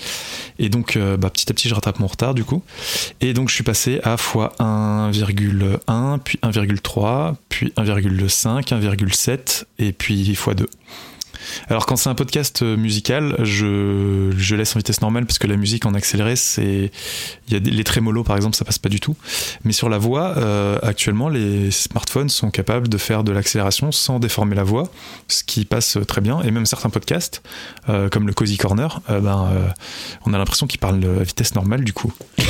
[0.59, 2.63] Et donc, euh, bah, petit à petit, je rattrape mon retard du coup.
[3.21, 10.67] Et donc, je suis passé à x1,1, puis 1,3, puis 1,5, 1,7, et puis x2.
[11.69, 15.57] Alors, quand c'est un podcast euh, musical, je, laisse en vitesse normale parce que la
[15.57, 16.91] musique en accéléré, c'est.
[17.49, 19.17] Il y a les trémolos, par exemple, ça passe pas du tout.
[19.65, 24.19] Mais sur la voix, euh, actuellement, les smartphones sont capables de faire de l'accélération sans
[24.19, 24.91] déformer la voix,
[25.29, 26.41] ce qui passe très bien.
[26.43, 27.43] Et même certains podcasts,
[27.89, 29.69] euh, comme le Cozy Corner, euh, ben, euh,
[30.25, 32.13] on a l'impression qu'ils parlent à vitesse normale du coup.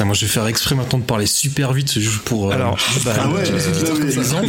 [0.00, 2.50] Putain, moi je vais faire exprès maintenant de parler super vite juste pour.
[2.50, 3.42] euh, Alors, bah, Ah ouais,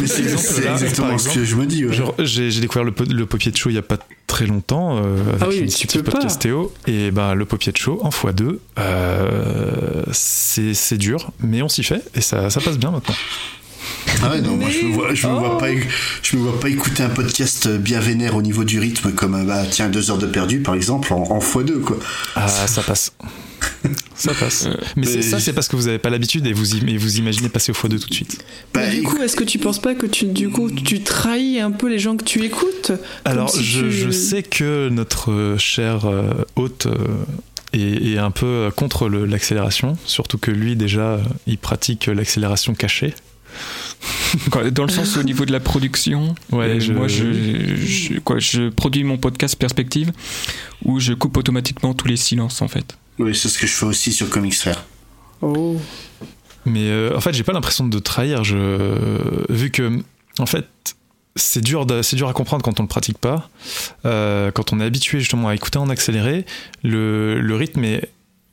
[0.00, 1.84] mais c'est exactement ce que je me dis.
[1.84, 1.92] ouais.
[1.92, 4.96] Genre, j'ai j'ai découvert le, le Popier de Show il y a pas très longtemps
[4.96, 8.00] euh, avec Ah oui, une tu petite peux podcastéo et ben le Popier de Show
[8.02, 12.90] en x2 euh, c'est c'est dur mais on s'y fait et ça, ça passe bien
[12.90, 13.14] maintenant.
[14.22, 15.58] Ah ouais, non, moi je me vois, je me vois Oh.
[15.58, 15.68] pas,
[16.22, 19.44] je me vois pas écouter un podcast bien vénère au niveau du rythme comme euh,
[19.44, 21.98] bah tiens deux heures de perdu par exemple en, en x2 quoi.
[22.36, 23.12] Ah ça passe.
[24.14, 24.68] Ça passe.
[24.96, 26.96] mais c'est- mais- ça c'est parce que vous avez pas l'habitude et vous, y- et
[26.98, 28.44] vous imaginez passer au x2 tout de suite.
[28.72, 31.58] Bah, Mais du coup, est-ce que tu penses pas que tu, du coup, tu trahis
[31.60, 32.92] un peu les gens que tu écoutes?
[33.24, 36.96] Alors, si je, tu- je sais que notre euh, cher euh, hôte euh,
[37.72, 42.74] est, est un peu euh, contre l'accélération, surtout que lui, déjà, euh, il pratique l'accélération
[42.74, 43.14] cachée.
[44.72, 47.24] Dans le sens au niveau de la production, Ouais, euh, je- moi je,
[47.84, 50.10] je- quoi, je produis mon podcast Perspective
[50.84, 52.96] où je coupe automatiquement tous les silences en fait.
[53.18, 54.84] Oui, c'est ce que je fais aussi sur Comics Frère.
[55.40, 55.76] Oh.
[56.64, 59.52] Mais euh, en fait, j'ai pas l'impression de trahir, je...
[59.52, 60.00] vu que,
[60.38, 60.66] en fait,
[61.34, 63.48] c'est dur, de- c'est dur à comprendre quand on le pratique pas.
[64.04, 66.44] Euh, quand on est habitué justement à écouter en accéléré,
[66.84, 68.08] le, le rythme est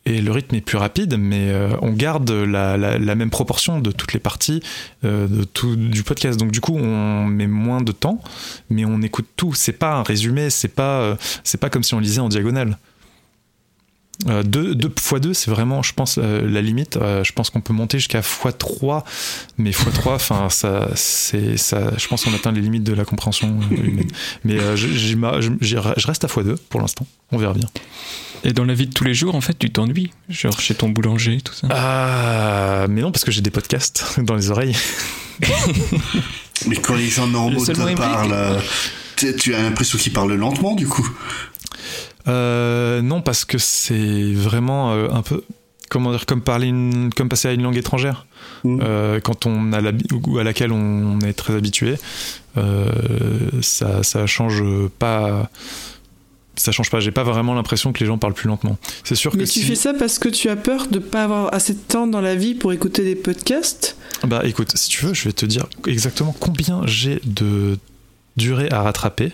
[0.06, 3.80] et le rythme est plus rapide, mais euh, on garde la, la- la même proportion
[3.80, 4.64] de toutes les parties
[5.04, 6.40] euh, de tout, du podcast.
[6.40, 8.20] Donc du coup, on met moins de temps,
[8.72, 9.54] mais on écoute tout.
[9.54, 12.80] C'est pas un résumé, c'est pas euh, c'est pas comme si on lisait en diagonale.
[14.28, 16.98] Euh, 2 x 2 c'est vraiment je pense euh, la limite.
[16.98, 19.04] Euh, je pense qu'on peut monter jusqu'à x3
[19.58, 23.58] mais x3 enfin ça c'est ça je pense qu'on atteint les limites de la compréhension
[23.72, 24.12] euh, humaine.
[24.44, 25.78] Mais euh, je, je-
[26.08, 27.08] reste à x2 pour l'instant.
[27.32, 27.70] On verra bien.
[28.44, 30.90] Et dans la vie de tous les jours, en fait, tu t'ennuies, genre chez ton
[30.90, 31.68] boulanger, tout ça?
[31.72, 34.76] ah mais non parce que j'ai des podcasts dans les oreilles.
[36.68, 38.60] Mais quand les gens normaux te parlent,
[39.16, 41.08] tu as l'impression qu'ils parlent lentement du coup.
[42.30, 45.44] Euh, non parce que c'est vraiment euh, un peu
[45.90, 48.26] comment dire comme parler une, comme passer à une langue étrangère.
[48.64, 48.80] Mm.
[48.84, 49.82] Euh, quand on a
[50.28, 51.96] ou à laquelle on est très habitué
[53.62, 54.62] ça ça change
[55.00, 55.50] pas
[56.56, 57.00] ça change pas.
[57.00, 58.78] J'ai pas vraiment l'impression que les gens parlent plus lentement.
[59.06, 61.24] C'est sûr Mais que tu si- fais ça parce que tu as peur de pas
[61.24, 63.96] avoir assez de temps dans la vie pour écouter des podcasts?
[64.28, 67.78] Bah écoute si tu veux je vais te dire exactement combien j'ai de
[68.36, 69.32] durée à rattraper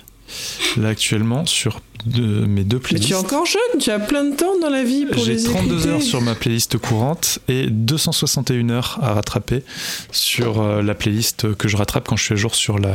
[0.77, 4.23] là actuellement sur de, mes deux Mais playlists tu es encore jeune, tu as plein
[4.23, 5.89] de temps dans la vie pour J'ai les 32 écouter.
[5.89, 9.63] heures sur ma playlist courante et 261 heures à rattraper
[10.11, 12.93] sur euh, la playlist que je rattrape quand je suis à jour sur la,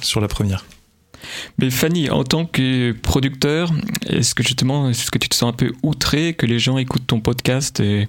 [0.00, 0.64] sur la première.
[1.58, 3.72] Mais Fanny, en tant que producteur,
[4.06, 7.06] est-ce que justement, est-ce que tu te sens un peu outré que les gens écoutent
[7.06, 8.08] ton podcast et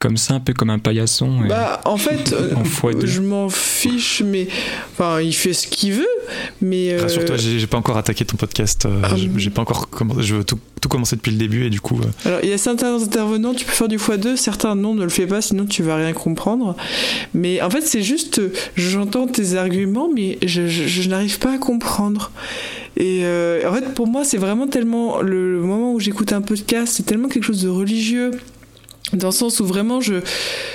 [0.00, 3.48] comme ça, un peu comme un paillasson et- Bah, en fait, euh, En je m'en
[3.48, 4.46] fiche, mais
[4.92, 6.06] enfin, il fait ce qu'il veut,
[6.62, 8.86] mais euh, Rassure-toi, j'ai j'ai pas encore attaqué ton podcast.
[8.86, 10.22] euh, Ah, j'ai- pas encore commencé.
[10.22, 11.98] Je veux tout, tout commencer depuis le début et du coup.
[12.00, 15.02] euh, alors il y a certains intervenants, tu peux faire du x2, certains non, ne
[15.02, 16.76] le fais pas, sinon tu vas rien comprendre.
[17.34, 18.40] Mais en fait, c'est juste,
[18.76, 22.30] j'entends tes arguments, mais je, je- je n'arrive pas à comprendre.
[22.96, 26.40] Et euh, en fait, pour moi, c'est vraiment tellement le, le moment où j'écoute un
[26.40, 28.30] podcast, c'est tellement quelque chose de religieux.
[29.12, 30.16] Dans le sens où vraiment je,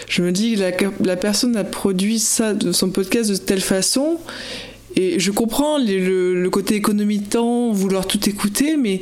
[0.09, 4.19] je me dis que la, personne a produit ça son podcast de telle façon
[4.95, 9.01] et je comprends le, côté économie de temps, vouloir tout écouter, mais,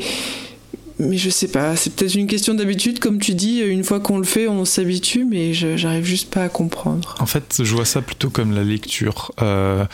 [0.99, 4.17] mais je sais pas, c'est peut-être une question d'habitude, comme tu dis, une fois qu'on
[4.17, 7.15] le fait, on s'habitue, mais j'arrive juste pas à comprendre.
[7.19, 9.31] En fait, je vois ça plutôt comme la lecture.
[9.41, 9.85] Euh,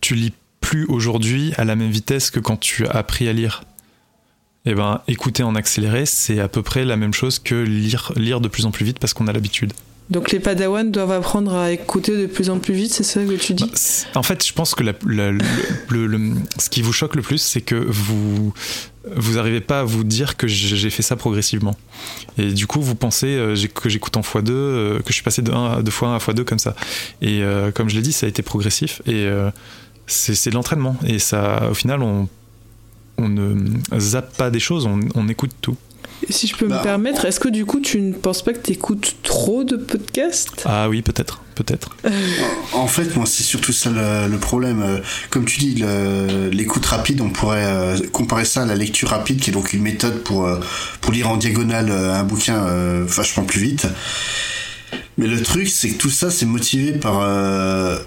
[0.00, 3.62] tu lis plus aujourd'hui à la même vitesse que quand tu as appris à lire.
[4.66, 8.40] Eh ben, écouter en accéléré, c'est à peu près la même chose que lire, lire
[8.40, 9.72] de plus en plus vite parce qu'on a l'habitude.
[10.10, 13.32] Donc les padawans doivent apprendre à écouter de plus en plus vite, c'est ça que
[13.34, 13.64] tu dis?
[13.64, 15.40] Bah, En fait, je pense que la- la- le,
[15.88, 18.52] le- le- ce qui vous choque le plus, c'est que vous
[19.16, 21.76] vous arrivez pas à vous dire que j'ai fait ça progressivement.
[22.38, 25.42] Et du coup, vous pensez euh, que j'écoute en x2, euh, que je suis passé
[25.42, 26.74] de 1 à 2 fois 1 à x2 comme ça.
[27.20, 29.50] Et euh, comme je l'ai dit, ça a été progressif et euh,
[30.06, 30.96] c'est c'est de l'entraînement.
[31.06, 32.28] Et ça, au final, on,
[33.24, 35.76] on ne zappe pas des choses, on, on écoute tout.
[36.28, 36.78] Et Si je peux Bah.
[36.78, 39.76] me permettre, est-ce que du coup tu ne penses pas que tu écoutes trop de
[39.76, 40.62] podcasts?
[40.64, 41.96] Ah oui, peut-être, peut-être.
[42.72, 44.80] En fait, moi, c'est surtout ça le, le problème.
[44.82, 44.98] Euh,
[45.30, 45.84] Comme tu dis,
[46.52, 49.82] l'écoute rapide, on pourrait euh, comparer ça à la lecture rapide, qui est donc une
[49.82, 50.60] méthode pour, euh,
[51.00, 53.86] pour lire en diagonale euh, un bouquin euh, vachement plus vite.
[55.18, 57.98] Mais le truc, c'est que tout ça, c'est motivé par, euh,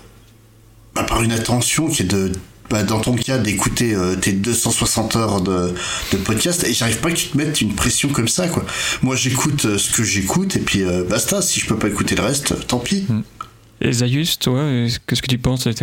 [0.96, 2.32] bah, par une attention qui est de,
[2.70, 5.74] bah, dans ton cas, d'écouter euh, tes 260 heures de,
[6.12, 6.64] de podcast.
[6.64, 8.66] Et j'arrive pas que tu te mettes une pression comme ça, quoi.
[9.02, 11.42] Moi, j'écoute euh, ce que j'écoute, et puis euh, basta.
[11.42, 13.06] Si je peux pas écouter le reste, tant pis.
[13.80, 15.68] Et Zayus, toi, euh, qu'est-ce que tu penses?
[15.68, 15.74] Euh,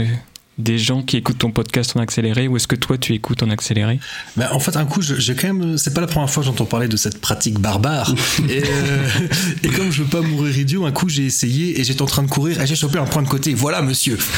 [0.57, 3.51] des gens qui écoutent ton podcast en accéléré ou est-ce que toi tu écoutes en
[3.51, 3.99] accéléré?
[4.37, 5.79] Bah, en fait, un coup, j'ai quand même.
[5.79, 8.15] C'est pas la première fois que j'entends parler de cette pratique barbare.
[8.49, 9.09] et, euh,
[9.63, 12.23] et comme je veux pas mourir idiot, un coup, j'ai essayé et j'étais en train
[12.23, 13.55] de courir et j'ai chopé un point de côté.
[13.55, 14.19] Voilà, monsieur.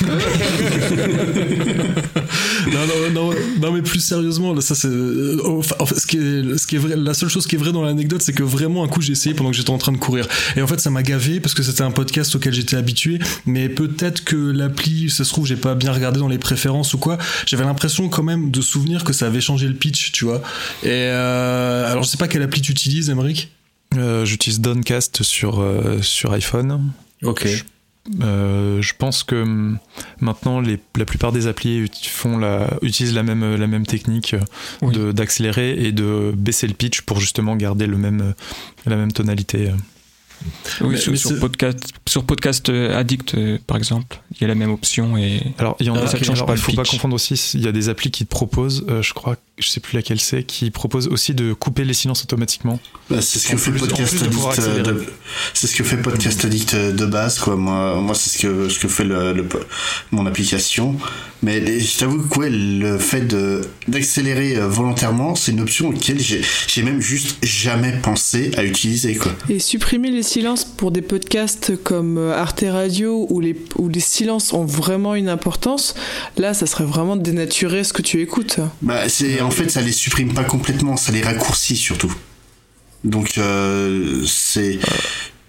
[2.67, 4.89] non, non, non, non, mais plus sérieusement, là, ça c'est.
[4.89, 7.73] euh, enfin, ce qui est, ce qui est vrai, la seule chose qui est vraie
[7.73, 9.97] dans l'anecdote, c'est que vraiment, un coup, j'ai essayé pendant que j'étais en train de
[9.97, 10.27] courir.
[10.57, 13.19] Et en fait, ça m'a gavé parce que c'était un podcast auquel j'étais habitué.
[13.47, 16.99] Mais peut-être que l'appli, ça se trouve, j'ai pas bien regardé dans les préférences ou
[16.99, 17.19] quoi.
[17.47, 20.43] J'avais l'impression quand même de souvenir que ça avait changé le pitch, tu vois.
[20.83, 23.51] Et euh, alors, je sais pas quelle appli tu utilises, Emmerich.
[23.97, 26.93] Euh, J'utilise Downcast sur, euh, sur iPhone.
[27.23, 27.49] Ok.
[28.23, 29.79] Euh, je pense que hum,
[30.21, 34.35] maintenant les, la plupart des applis ut- font la, utilisent la même, la même technique
[34.35, 34.41] euh,
[34.83, 34.97] Oui.
[35.13, 38.33] d'accélérer et de baisser le pitch pour justement garder le même, euh,
[38.87, 39.71] la même tonalité.
[40.81, 44.43] Oui, Mais- sur, mais sur c'est- podcast, sur podcast euh, Addict, euh, par exemple, il
[44.43, 46.37] y a la même option et Alors, il y en a, Ah, ça ne change
[46.39, 48.85] alors, pas le faut pas confondre aussi, il y a des applis qui te proposent,
[48.89, 52.23] euh, je crois, je sais plus laquelle c'est, qui proposent aussi de couper les silences
[52.23, 52.79] automatiquement.
[53.11, 54.59] Bah, c'est ce que fait Podcast Addict.
[54.61, 54.95] euh,
[55.55, 57.57] C'est ce que fait Podcast Addict de base, quoi.
[57.57, 59.49] Moi, moi, c'est ce que ce que fait le, le-
[60.11, 60.97] mon application.
[61.43, 66.19] Mais les- je t'avoue que ouais, le fait de d'accélérer volontairement, c'est une option auquel
[66.21, 69.33] j'ai j'ai même juste jamais pensé à utiliser, quoi.
[69.49, 74.01] Et supprimer les silences pour des podcasts comme euh, Arte Radio où les, où les
[74.01, 75.95] silences ont vraiment une importance,
[76.37, 78.61] là ça serait vraiment dénaturer ce que tu écoutes.
[78.83, 82.13] Bah, c'est en fait, ça les supprime pas complètement, ça les raccourcit surtout.
[83.05, 84.79] Donc, euh, c'est.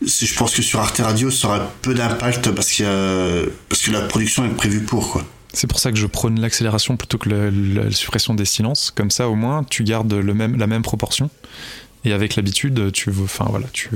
[0.05, 3.91] c'est- Je pense que sur Arte Radio, ça aura peu d'impact parce que parce que
[3.91, 5.25] la production est prévue pour, quoi.
[5.53, 8.91] C'est pour ça que je prône l'accélération plutôt que la suppression des silences.
[8.91, 11.31] Comme ça, au moins, tu gardes le même, la même proportion.
[12.07, 13.89] Et avec l'habitude, tu veux, enfin voilà, tu,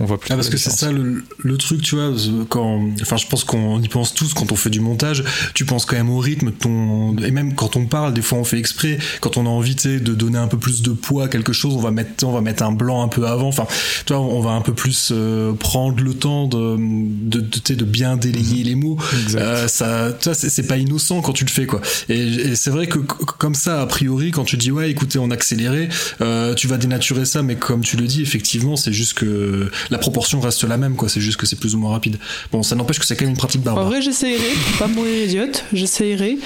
[0.00, 0.32] on voit plus.
[0.32, 2.12] Ah, parce que c'est ça le, le truc, tu vois,
[2.48, 5.86] quand, enfin, je pense qu'on y pense tous quand on fait du montage, tu penses
[5.86, 8.58] quand même au rythme de ton, et même quand on parle, des fois on fait
[8.58, 11.74] exprès, quand on a envie, de donner un peu plus de poids à quelque chose,
[11.74, 13.66] on va mettre, on va mettre un blanc un peu avant, enfin,
[14.06, 17.84] tu vois, on va un peu plus euh, prendre le temps de, de, de, de
[17.84, 18.96] bien délayer les mots.
[19.34, 21.80] Euh, ça, tu vois, c'est pas innocent quand tu le fais, quoi.
[22.08, 25.30] Et, et c'est vrai que comme ça, a priori, quand tu dis ouais, écoutez, on
[25.30, 25.88] accéléré,
[26.20, 29.98] euh, tu vas dénaturer ça, mais comme tu le dis, effectivement, c'est juste que la
[29.98, 31.08] proportion reste la même, quoi.
[31.08, 32.18] C'est juste que c'est plus ou moins rapide.
[32.52, 33.86] Bon, ça n'empêche que c'est quand même une pratique En barbare.
[33.86, 34.44] vrai, j'essayerai,
[34.78, 36.38] pas mourir idiote, j'essayerai,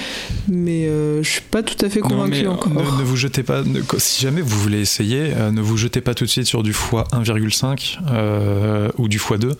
[0.49, 2.71] mais euh, je suis pas tout à fait convaincu mais, encore.
[2.73, 6.01] Ne, ne vous jetez pas, ne- si jamais vous voulez essayer, euh, ne vous jetez
[6.01, 9.53] pas tout de suite sur du x1,5 euh, ou du x2.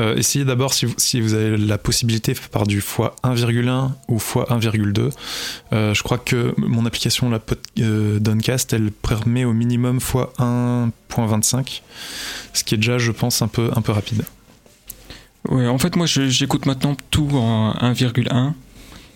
[0.00, 0.86] Euh, essayez d'abord si
[1.20, 5.10] vous, avez la possibilité par du x1,1 ou x1,2.
[5.72, 8.18] Euh, je crois que mon application la pod- euh,
[8.72, 11.82] elle permet au minimum x1.25,
[12.54, 14.24] ce qui est déjà, je pense, un peu, un peu rapide.
[15.48, 18.54] Ouais, en fait, moi, j'écoute maintenant tout en 1,1.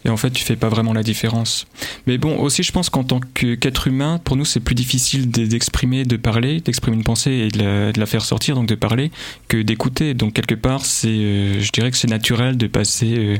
[0.06, 1.66] Et en fait, tu fais pas vraiment la différence.
[2.06, 5.30] Mais bon, aussi, je pense qu'en tant que- qu'être humain, pour nous, c'est plus difficile
[5.30, 8.66] de- d'exprimer, de parler, d'exprimer une pensée et de la, de la faire sortir, donc
[8.66, 9.10] de parler,
[9.48, 10.12] que d'écouter.
[10.12, 13.38] Donc, quelque part, c'est, euh, je dirais que c'est naturel de passer euh,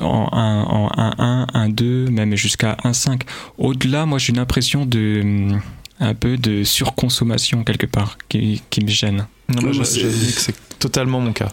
[0.00, 3.22] en 1, en 1, 1, 2, même jusqu'à 1,5.
[3.58, 5.20] Au-delà, moi, j'ai une impression de.
[5.22, 5.60] hum,
[6.00, 9.26] un peu de surconsommation quelque part qui, qui me gêne.
[9.48, 11.48] Non, moi, c'est- j'avoue que c'est totalement mon cas.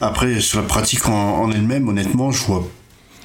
[0.00, 2.68] Après, sur la pratique en, en elle-même, honnêtement, je vois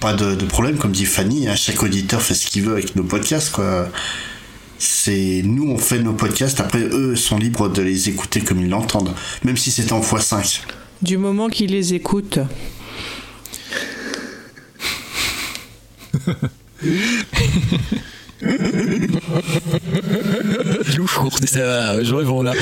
[0.04, 0.78] pas de, de problème.
[0.78, 3.88] Comme dit Fanny, hein, chaque auditeur fait ce qu'il veut avec nos podcasts, quoi.
[4.78, 6.60] C'est nous, on fait nos podcasts.
[6.60, 9.14] Après, eux sont libres de les écouter comme ils l'entendent,
[9.46, 10.60] même si c'est en x5.
[11.02, 12.40] Du moment qu'ils les écoutent.
[20.98, 22.54] Lourd, ça va, je rêve là.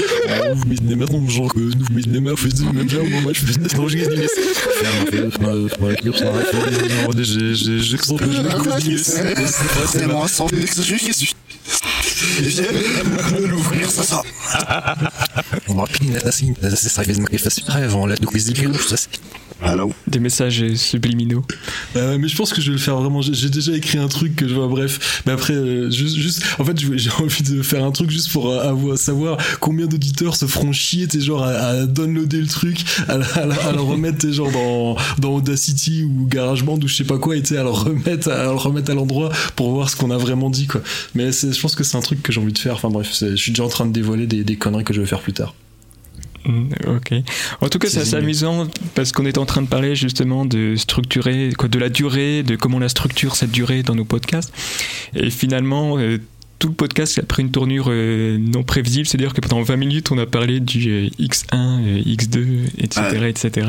[0.53, 3.39] Vous mettez des maintenant, genre que nous mettez des mains, faites même bien, moi je
[3.39, 4.27] fais des non, je gagne des
[7.23, 8.97] J'ai, j'ai, j'ai, que je
[9.87, 10.47] C'est moi, sans
[13.39, 14.21] l'ouvrir, ça ça.
[15.67, 18.51] On m'a pris assim, c'est ça que je fais rêve, on l'a de quiz
[19.63, 21.43] Allô Des messages subliminaux.
[21.93, 23.21] Bah, mais je pense que je vais le faire vraiment.
[23.21, 25.21] J'ai déjà écrit un truc que je vois, bref.
[25.25, 28.49] Mais après, euh, juste, juste, en fait, j'ai envie de faire un truc juste pour
[28.49, 32.83] euh, avoir, savoir combien d'auditeurs se feront chier, t'es genre, à, à, downloader le truc,
[33.07, 37.03] à, à, à le remettre, t'es genre, dans, dans Audacity ou GarageBand ou je sais
[37.03, 40.09] pas quoi, et à le remettre, à, le remettre à l'endroit pour voir ce qu'on
[40.09, 40.81] a vraiment dit, quoi.
[41.13, 42.75] Mais je pense que c'est un truc que j'ai envie de faire.
[42.75, 45.07] Enfin, bref, je suis déjà en train de dévoiler des, des conneries que je vais
[45.07, 45.53] faire plus tard.
[46.45, 47.13] Mm, ok.
[47.61, 50.75] En tout cas, c'est assez amusant parce qu'on est en train de parler justement de
[50.75, 54.51] structurer, quoi, de la durée, de comment on la structure cette durée dans nos podcasts.
[55.15, 56.17] Et finalement, euh,
[56.59, 60.11] tout le podcast a pris une tournure euh, non prévisible, c'est-à-dire que pendant 20 minutes,
[60.11, 63.67] on a parlé du euh, X1, X2, etc., etc.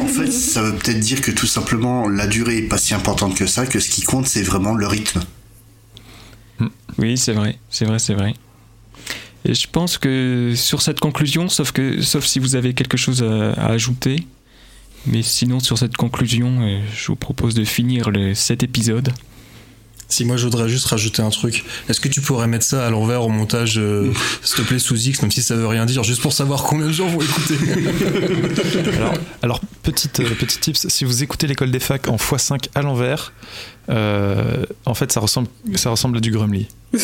[0.00, 3.36] En fait, ça veut peut-être dire que tout simplement, la durée est pas si importante
[3.36, 5.20] que ça, que ce qui compte, c'est vraiment le rythme.
[6.98, 8.34] Oui, c'est vrai, c'est vrai, c'est vrai.
[9.44, 13.22] Et je pense que sur cette conclusion, sauf, que, sauf si vous avez quelque chose
[13.22, 14.26] à, à ajouter,
[15.06, 19.12] mais sinon sur cette conclusion, euh, je vous propose de finir le, cet épisode.
[20.10, 22.90] Si moi je voudrais juste rajouter un truc, est-ce que tu pourrais mettre ça à
[22.90, 26.02] l'envers au montage, euh, s'il te plaît, sous X, même si ça veut rien dire,
[26.02, 27.54] juste pour savoir combien de gens vont écouter
[28.96, 32.82] Alors, alors petite, euh, petit tips, si vous écoutez l'école des facs en x5 à
[32.82, 33.32] l'envers,
[33.88, 36.66] euh, en fait ça ressemble, ça ressemble à du Grumly.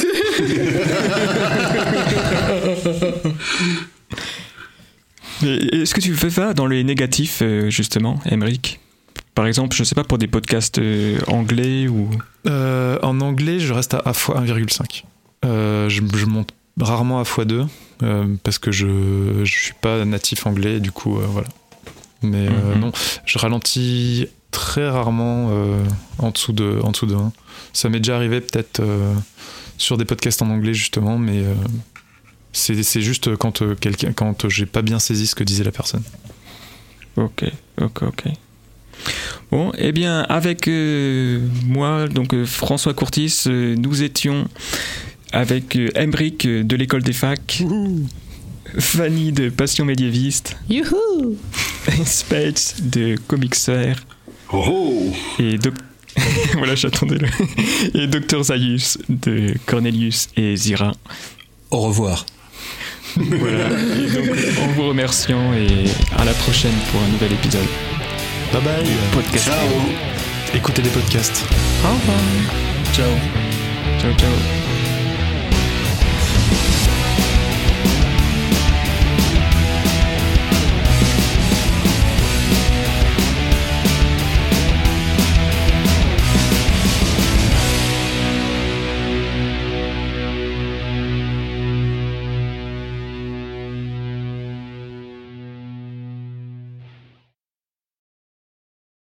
[5.43, 8.81] Est-ce que tu fais ça dans les négatifs, euh, justement, Emmerich
[9.35, 12.09] Par exemple, je sais pas, pour des podcasts euh, anglais ou.
[12.47, 15.05] Euh, en anglais, je reste à, à x1,5.
[15.45, 17.67] Euh, je, je, monte rarement à x2
[18.43, 21.49] parce que je, je suis pas natif anglais, du coup, voilà.
[22.23, 22.79] Mais mm -hmm.
[22.81, 22.93] non,
[23.27, 25.51] je ralentis très rarement
[26.19, 27.33] en, dessous de, en dessous de 1.
[27.73, 28.81] Ça m'est déjà arrivé peut-être
[29.79, 31.55] sur des podcasts en anglais justement, mais euh,
[32.57, 36.03] c'est juste quand euh, quelqu'un quand j'ai pas bien saisi ce que disait la personne.
[37.17, 37.45] Ok,
[37.81, 38.25] ok, ok.
[39.51, 44.49] Bon, eh bien, avec euh, moi, donc François Courtis, nous étions
[45.33, 48.07] avec Embrick de l'école des facs, Youhou.
[48.79, 51.39] Fanny de Passion médiéviste, Youhou
[52.05, 53.95] Spades de Comixer,
[54.53, 55.73] oh et Dr
[56.55, 57.29] voilà, j'attendais le.
[57.95, 60.93] Et Dr Zayus de Cornelius et Zira.
[61.71, 62.25] Au revoir.
[63.17, 63.67] Voilà.
[63.67, 65.85] Et donc, en vous remerciant et
[66.17, 67.67] à la prochaine pour un nouvel épisode.
[68.53, 68.87] Bye bye.
[69.13, 69.47] Podcast.
[69.47, 70.55] Ciao.
[70.55, 71.45] Écoutez des podcasts.
[71.85, 72.19] Au revoir.
[72.93, 73.11] Ciao.
[73.99, 74.86] Ciao, ciao.